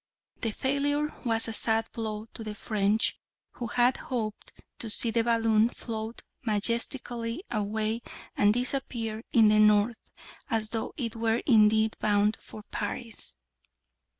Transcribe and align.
The 0.41 0.49
failure 0.49 1.13
was 1.23 1.47
a 1.47 1.53
sad 1.53 1.85
blow 1.93 2.25
to 2.33 2.43
the 2.43 2.55
French, 2.55 3.19
who 3.51 3.67
had 3.67 3.97
hoped 3.97 4.51
to 4.79 4.89
see 4.89 5.11
the 5.11 5.23
balloon 5.23 5.69
float 5.69 6.23
majestically 6.43 7.43
away 7.51 8.01
and 8.35 8.51
disappear 8.51 9.23
in 9.31 9.49
the 9.49 9.59
north, 9.59 9.99
as 10.49 10.69
though 10.71 10.91
it 10.97 11.15
were 11.15 11.43
indeed 11.45 11.97
bound 11.99 12.37
for 12.41 12.63
Paris. 12.71 13.35